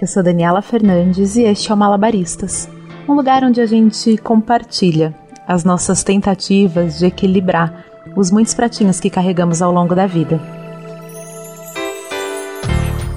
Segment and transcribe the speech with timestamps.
[0.00, 2.66] Eu sou Daniela Fernandes e este é o Malabaristas,
[3.06, 5.14] um lugar onde a gente compartilha
[5.46, 7.84] as nossas tentativas de equilibrar
[8.16, 10.40] os muitos pratinhos que carregamos ao longo da vida.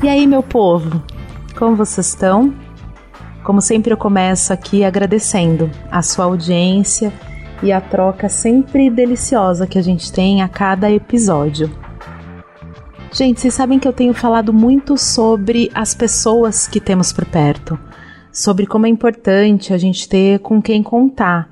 [0.03, 1.01] E aí, meu povo,
[1.57, 2.53] como vocês estão?
[3.45, 7.13] Como sempre, eu começo aqui agradecendo a sua audiência
[7.61, 11.82] e a troca sempre deliciosa que a gente tem a cada episódio.
[13.13, 17.77] Gente, vocês sabem que eu tenho falado muito sobre as pessoas que temos por perto,
[18.31, 21.47] sobre como é importante a gente ter com quem contar,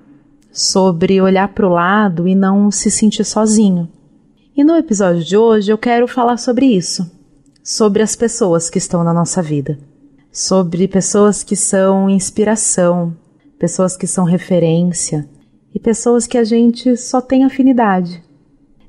[0.51, 3.87] sobre olhar para o lado e não se sentir sozinho.
[4.57, 7.09] E no episódio de hoje eu quero falar sobre isso,
[7.63, 9.77] sobre as pessoas que estão na nossa vida,
[10.31, 13.15] sobre pessoas que são inspiração,
[13.59, 15.29] pessoas que são referência.
[15.73, 18.21] E pessoas que a gente só tem afinidade.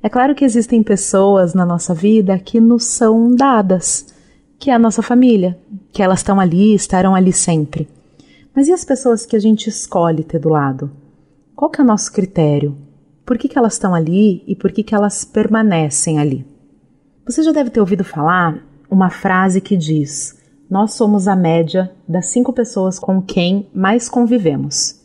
[0.02, 4.12] É claro que existem pessoas na nossa vida que nos são dadas,
[4.58, 5.56] que é a nossa família,
[5.92, 7.88] que elas estão ali, estarão ali sempre.
[8.52, 10.90] Mas e as pessoas que a gente escolhe ter do lado?
[11.54, 12.76] Qual que é o nosso critério?
[13.24, 16.44] Por que, que elas estão ali e por que, que elas permanecem ali?
[17.24, 18.58] Você já deve ter ouvido falar
[18.90, 20.36] uma frase que diz:
[20.68, 25.00] Nós somos a média das cinco pessoas com quem mais convivemos.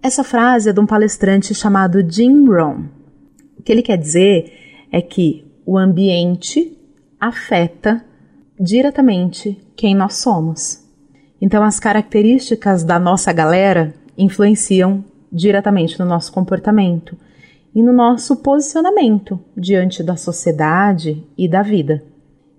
[0.00, 2.95] Essa frase é de um palestrante chamado Jim Rohn
[3.66, 6.78] que ele quer dizer é que o ambiente
[7.18, 8.02] afeta
[8.58, 10.84] diretamente quem nós somos.
[11.42, 17.18] Então, as características da nossa galera influenciam diretamente no nosso comportamento
[17.74, 22.04] e no nosso posicionamento diante da sociedade e da vida.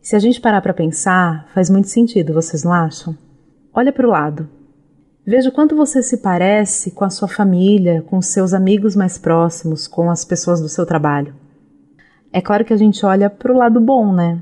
[0.02, 3.18] Se a gente parar para pensar, faz muito sentido, vocês não acham?
[3.74, 4.57] Olha para o lado.
[5.30, 9.18] Veja o quanto você se parece com a sua família, com os seus amigos mais
[9.18, 11.36] próximos, com as pessoas do seu trabalho.
[12.32, 14.42] É claro que a gente olha para o lado bom, né?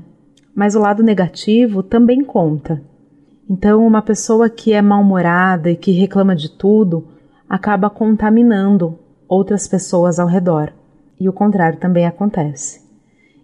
[0.54, 2.80] Mas o lado negativo também conta.
[3.50, 7.08] Então, uma pessoa que é mal-humorada e que reclama de tudo
[7.48, 8.96] acaba contaminando
[9.28, 10.72] outras pessoas ao redor.
[11.18, 12.80] E o contrário também acontece.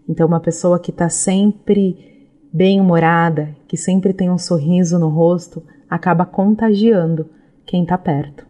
[0.09, 5.61] Então, uma pessoa que está sempre bem-humorada, que sempre tem um sorriso no rosto,
[5.93, 7.29] acaba contagiando
[7.67, 8.47] quem está perto.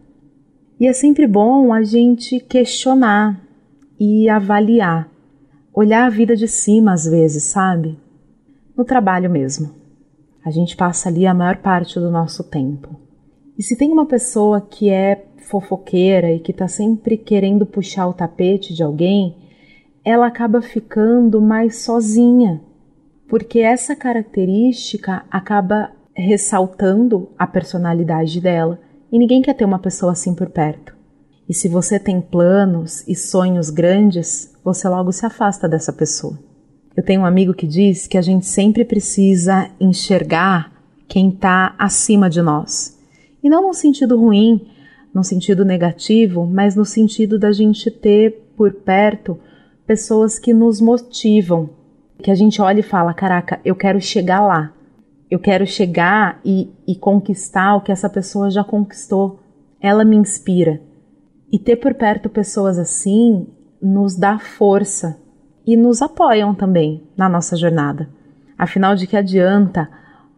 [0.79, 3.41] E é sempre bom a gente questionar
[3.99, 5.09] e avaliar,
[5.73, 7.99] olhar a vida de cima às vezes, sabe?
[8.77, 9.75] No trabalho mesmo.
[10.45, 13.01] A gente passa ali a maior parte do nosso tempo.
[13.57, 18.13] E se tem uma pessoa que é fofoqueira e que está sempre querendo puxar o
[18.13, 19.37] tapete de alguém,
[20.05, 22.61] ela acaba ficando mais sozinha,
[23.29, 28.81] porque essa característica acaba ressaltando a personalidade dela,
[29.13, 30.97] e ninguém quer ter uma pessoa assim por perto.
[31.47, 36.39] E se você tem planos e sonhos grandes, você logo se afasta dessa pessoa.
[36.97, 40.73] Eu tenho um amigo que diz que a gente sempre precisa enxergar
[41.07, 42.99] quem está acima de nós.
[43.45, 44.67] E não no sentido ruim,
[45.13, 49.39] no sentido negativo, mas no sentido da gente ter por perto
[49.87, 51.69] pessoas que nos motivam,
[52.23, 54.73] que a gente olha e fala: caraca, eu quero chegar lá
[55.33, 59.41] eu quero chegar e, e conquistar o que essa pessoa já conquistou.
[59.81, 60.79] Ela me inspira.
[61.51, 63.47] E ter por perto pessoas assim
[63.81, 65.19] nos dá força
[65.67, 68.11] e nos apoiam também na nossa jornada.
[68.59, 69.89] Afinal, de que adianta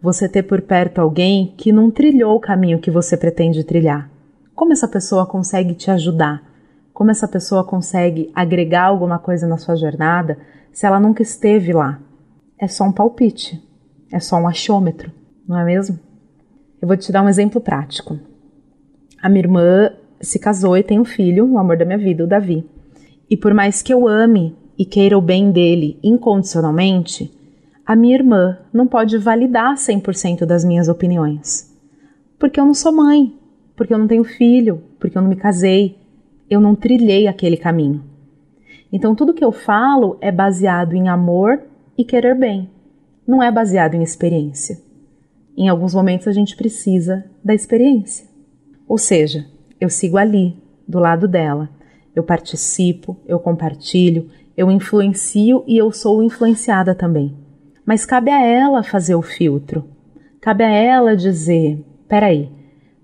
[0.00, 4.08] você ter por perto alguém que não trilhou o caminho que você pretende trilhar?
[4.54, 6.40] Como essa pessoa consegue te ajudar?
[6.92, 10.38] Como essa pessoa consegue agregar alguma coisa na sua jornada
[10.70, 11.98] se ela nunca esteve lá?
[12.56, 13.60] É só um palpite.
[14.14, 15.10] É só um achômetro,
[15.44, 15.98] não é mesmo?
[16.80, 18.16] Eu vou te dar um exemplo prático.
[19.20, 22.26] A minha irmã se casou e tem um filho, o amor da minha vida, o
[22.28, 22.64] Davi.
[23.28, 27.28] E por mais que eu ame e queira o bem dele incondicionalmente,
[27.84, 31.76] a minha irmã não pode validar 100% das minhas opiniões.
[32.38, 33.36] Porque eu não sou mãe,
[33.74, 35.98] porque eu não tenho filho, porque eu não me casei,
[36.48, 38.00] eu não trilhei aquele caminho.
[38.92, 41.60] Então tudo que eu falo é baseado em amor
[41.98, 42.70] e querer bem
[43.26, 44.78] não é baseado em experiência.
[45.56, 48.26] Em alguns momentos a gente precisa da experiência.
[48.88, 49.46] Ou seja,
[49.80, 50.56] eu sigo ali,
[50.86, 51.70] do lado dela.
[52.14, 57.36] Eu participo, eu compartilho, eu influencio e eu sou influenciada também.
[57.84, 59.88] Mas cabe a ela fazer o filtro.
[60.40, 62.50] Cabe a ela dizer: peraí,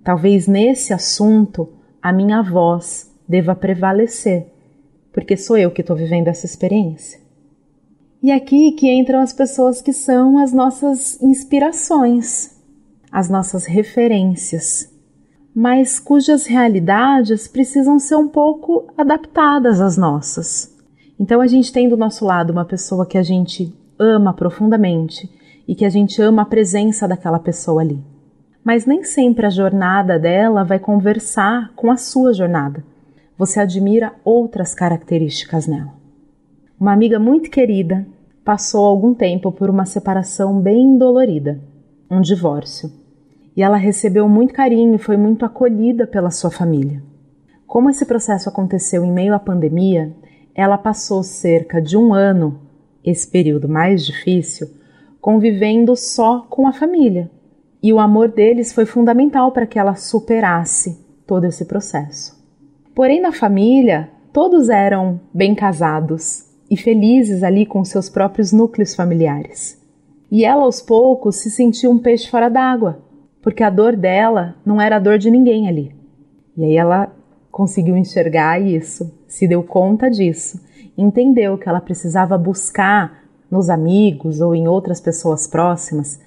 [0.05, 1.69] talvez nesse assunto
[2.03, 4.47] a minha voz deva prevalecer,
[5.13, 7.20] porque sou eu que estou vivendo essa experiência.
[8.23, 12.51] E aqui que entram as pessoas que são as nossas inspirações,
[13.11, 14.93] as nossas referências,
[15.55, 20.77] mas cujas realidades precisam ser um pouco adaptadas às nossas.
[21.19, 25.29] Então a gente tem do nosso lado uma pessoa que a gente ama profundamente
[25.67, 28.03] e que a gente ama a presença daquela pessoa ali.
[28.63, 32.85] mas nem sempre a jornada dela vai conversar com a sua jornada.
[33.39, 36.00] Você admira outras características nela.
[36.81, 38.07] Uma amiga muito querida
[38.43, 41.61] passou algum tempo por uma separação bem dolorida,
[42.11, 42.91] um divórcio.
[43.55, 47.03] E ela recebeu muito carinho e foi muito acolhida pela sua família.
[47.67, 50.17] Como esse processo aconteceu em meio à pandemia,
[50.55, 52.59] ela passou cerca de um ano,
[53.05, 54.67] esse período mais difícil,
[55.21, 57.31] convivendo só com a família.
[57.83, 62.43] E o amor deles foi fundamental para que ela superasse todo esse processo.
[62.95, 69.79] Porém, na família, todos eram bem casados e felizes ali com seus próprios núcleos familiares.
[70.31, 73.03] E ela, aos poucos, se sentia um peixe fora d'água,
[73.43, 75.95] porque a dor dela não era a dor de ninguém ali.
[76.57, 77.13] E aí ela
[77.51, 80.61] conseguiu enxergar isso, se deu conta disso,
[80.97, 86.21] entendeu que ela precisava buscar nos amigos ou em outras pessoas próximas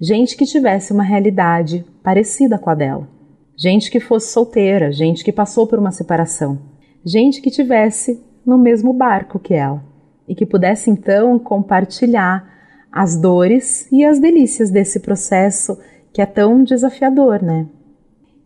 [0.00, 3.06] gente que tivesse uma realidade parecida com a dela.
[3.54, 6.58] Gente que fosse solteira, gente que passou por uma separação,
[7.04, 9.84] gente que tivesse no mesmo barco que ela
[10.28, 12.48] e que pudesse então compartilhar
[12.90, 15.78] as dores e as delícias desse processo
[16.12, 17.66] que é tão desafiador, né?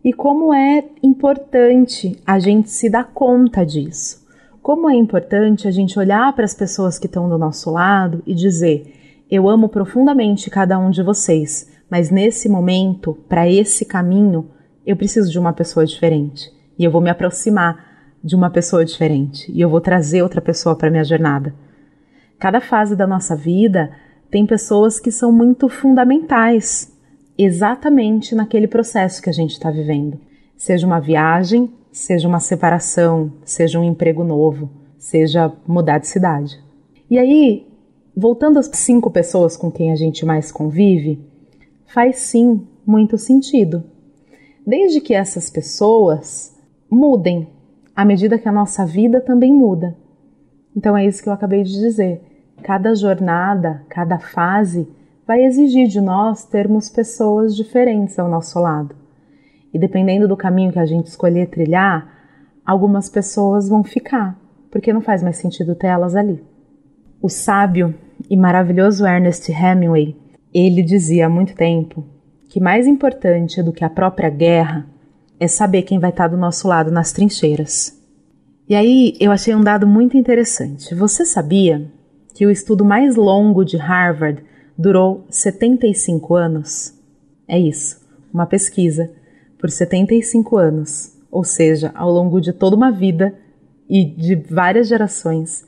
[0.03, 4.23] E como é importante a gente se dar conta disso.
[4.61, 8.33] Como é importante a gente olhar para as pessoas que estão do nosso lado e
[8.35, 14.49] dizer: Eu amo profundamente cada um de vocês, mas nesse momento, para esse caminho,
[14.85, 16.51] eu preciso de uma pessoa diferente.
[16.77, 17.83] E eu vou me aproximar
[18.23, 19.51] de uma pessoa diferente.
[19.51, 21.53] E eu vou trazer outra pessoa para minha jornada.
[22.39, 23.91] Cada fase da nossa vida
[24.29, 26.91] tem pessoas que são muito fundamentais
[27.37, 30.19] exatamente naquele processo que a gente está vivendo.
[30.57, 36.59] Seja uma viagem, seja uma separação, seja um emprego novo, seja mudar de cidade.
[37.09, 37.67] E aí,
[38.15, 41.19] voltando às cinco pessoas com quem a gente mais convive,
[41.85, 43.83] faz sim muito sentido.
[44.65, 46.55] Desde que essas pessoas
[46.89, 47.47] mudem
[47.95, 49.95] à medida que a nossa vida também muda.
[50.75, 52.21] Então é isso que eu acabei de dizer.
[52.63, 54.87] Cada jornada, cada fase
[55.25, 58.95] vai exigir de nós termos pessoas diferentes ao nosso lado.
[59.73, 62.07] E dependendo do caminho que a gente escolher trilhar,
[62.65, 64.39] algumas pessoas vão ficar,
[64.71, 66.43] porque não faz mais sentido ter elas ali.
[67.21, 67.93] O sábio
[68.29, 70.15] e maravilhoso Ernest Hemingway,
[70.53, 72.05] ele dizia há muito tempo
[72.49, 74.85] que mais importante do que a própria guerra
[75.39, 78.04] é saber quem vai estar do nosso lado nas trincheiras.
[78.67, 80.95] E aí eu achei um dado muito interessante.
[80.95, 81.87] Você sabia
[82.33, 84.43] que o estudo mais longo de Harvard
[84.77, 86.93] durou 75 anos?
[87.47, 88.01] É isso,
[88.33, 89.11] uma pesquisa
[89.59, 93.35] por 75 anos, ou seja, ao longo de toda uma vida
[93.87, 95.63] e de várias gerações.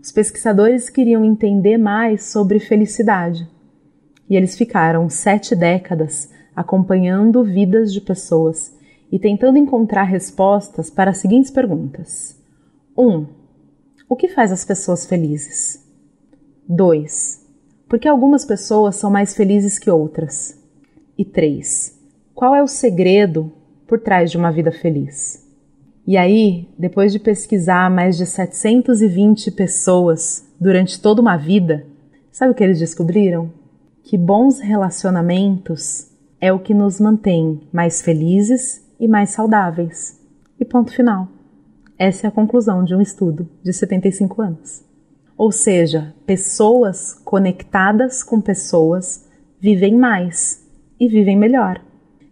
[0.00, 3.48] Os pesquisadores queriam entender mais sobre felicidade
[4.30, 8.74] e eles ficaram sete décadas acompanhando vidas de pessoas
[9.10, 12.35] e tentando encontrar respostas para as seguintes perguntas:
[12.96, 13.06] 1.
[13.06, 13.26] Um,
[14.08, 15.84] o que faz as pessoas felizes?
[16.68, 17.46] 2.
[17.88, 20.58] Por que algumas pessoas são mais felizes que outras?
[21.18, 21.94] E 3.
[22.34, 23.52] Qual é o segredo
[23.86, 25.46] por trás de uma vida feliz?
[26.06, 31.84] E aí, depois de pesquisar mais de 720 pessoas durante toda uma vida,
[32.30, 33.52] sabe o que eles descobriram?
[34.02, 36.08] Que bons relacionamentos
[36.40, 40.20] é o que nos mantém mais felizes e mais saudáveis.
[40.60, 41.35] E ponto final.
[41.98, 44.84] Essa é a conclusão de um estudo de 75 anos.
[45.36, 49.26] Ou seja, pessoas conectadas com pessoas
[49.58, 50.62] vivem mais
[51.00, 51.80] e vivem melhor.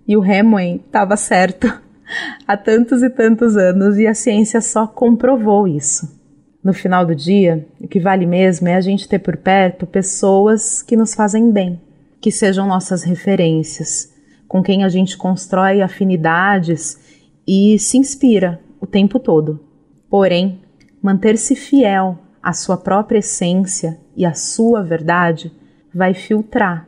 [0.06, 1.66] E o Hemingway estava certo
[2.47, 6.23] há tantos e tantos anos e a ciência só comprovou isso.
[6.62, 10.83] No final do dia, o que vale mesmo é a gente ter por perto pessoas
[10.83, 11.80] que nos fazem bem,
[12.21, 14.12] que sejam nossas referências,
[14.49, 16.99] com quem a gente constrói afinidades
[17.47, 19.61] e se inspira o tempo todo.
[20.09, 20.61] Porém,
[21.03, 25.50] manter-se fiel à sua própria essência e à sua verdade
[25.93, 26.87] vai filtrar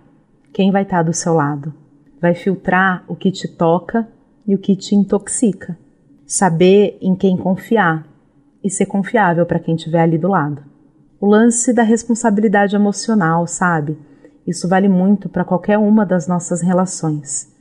[0.53, 1.73] quem vai estar do seu lado.
[2.21, 4.07] Vai filtrar o que te toca
[4.47, 5.76] e o que te intoxica.
[6.26, 8.07] Saber em quem confiar
[8.62, 10.62] e ser confiável para quem estiver ali do lado.
[11.21, 13.99] O lance da responsabilidade emocional, sabe?
[14.47, 17.57] Isso vale muito para qualquer uma das nossas relações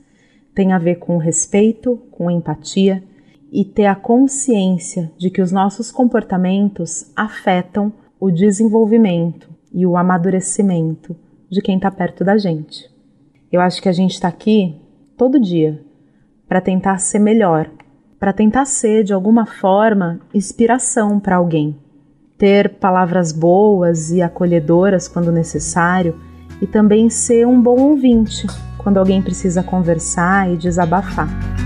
[0.56, 3.04] tem a ver com respeito, com empatia
[3.56, 11.16] e ter a consciência de que os nossos comportamentos afetam o desenvolvimento e o amadurecimento
[11.48, 12.84] de quem está perto da gente.
[13.50, 14.78] Eu acho que a gente está aqui
[15.16, 15.82] todo dia
[16.46, 17.70] para tentar ser melhor,
[18.20, 21.74] para tentar ser de alguma forma inspiração para alguém,
[22.36, 26.20] ter palavras boas e acolhedoras quando necessário
[26.60, 28.46] e também ser um bom ouvinte
[28.76, 31.65] quando alguém precisa conversar e desabafar.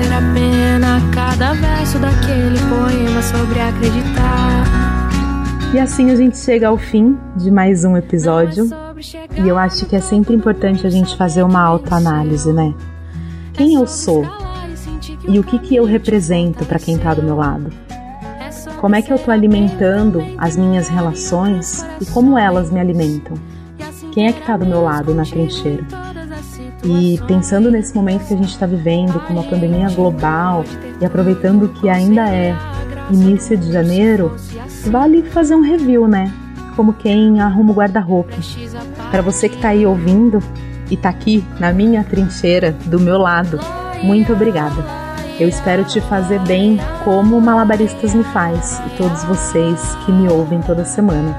[0.00, 4.64] Valer a pena cada verso daquele poema sobre acreditar.
[5.74, 8.68] E assim a gente chega ao fim de mais um episódio.
[9.36, 12.74] E eu acho que é sempre importante a gente fazer uma autoanálise, né?
[13.52, 14.24] Quem eu sou?
[15.28, 17.70] E o que, que eu represento para quem está do meu lado?
[18.80, 23.36] Como é que eu estou alimentando as minhas relações e como elas me alimentam?
[24.12, 25.99] Quem é que está do meu lado na trincheira?
[26.82, 30.64] E pensando nesse momento que a gente está vivendo, com uma pandemia global,
[31.00, 32.56] e aproveitando que ainda é
[33.10, 34.34] início de janeiro,
[34.86, 36.32] vale fazer um review, né?
[36.76, 38.36] Como quem arruma o guarda-roupa.
[39.10, 40.42] Para você que está aí ouvindo
[40.90, 43.60] e está aqui na minha trincheira, do meu lado,
[44.02, 44.82] muito obrigada.
[45.38, 50.60] Eu espero te fazer bem como Malabaristas me faz e todos vocês que me ouvem
[50.60, 51.34] toda semana.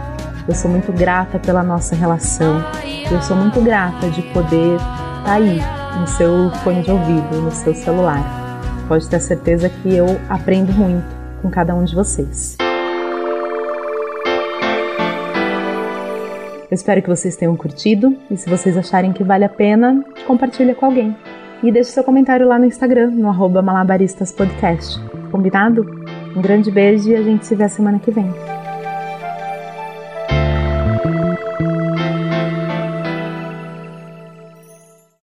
[0.47, 2.63] Eu sou muito grata pela nossa relação.
[3.11, 4.79] Eu sou muito grata de poder
[5.23, 5.59] tá aí
[5.99, 8.23] no seu fone de ouvido, no seu celular.
[8.87, 11.05] Pode ter certeza que eu aprendo muito
[11.41, 12.57] com cada um de vocês.
[16.69, 20.73] Eu espero que vocês tenham curtido e se vocês acharem que vale a pena, compartilhe
[20.73, 21.15] com alguém.
[21.61, 24.99] E deixe seu comentário lá no Instagram, no malabaristaspodcast.
[25.31, 25.85] Combinado?
[26.35, 28.33] Um grande beijo e a gente se vê semana que vem.